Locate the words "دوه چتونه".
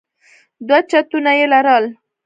0.67-1.31